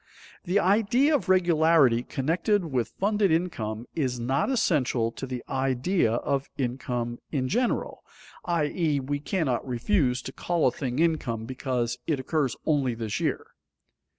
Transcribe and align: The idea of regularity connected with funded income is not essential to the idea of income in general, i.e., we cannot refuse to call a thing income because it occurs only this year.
The 0.45 0.57
idea 0.59 1.13
of 1.13 1.29
regularity 1.29 2.01
connected 2.01 2.65
with 2.65 2.95
funded 2.99 3.29
income 3.31 3.85
is 3.93 4.19
not 4.19 4.49
essential 4.49 5.11
to 5.11 5.27
the 5.27 5.43
idea 5.47 6.13
of 6.13 6.49
income 6.57 7.19
in 7.31 7.47
general, 7.47 8.03
i.e., 8.45 8.99
we 8.99 9.19
cannot 9.19 9.63
refuse 9.67 10.23
to 10.23 10.31
call 10.33 10.65
a 10.65 10.71
thing 10.71 10.97
income 10.97 11.45
because 11.45 11.99
it 12.07 12.19
occurs 12.19 12.55
only 12.65 12.95
this 12.95 13.19
year. 13.19 13.45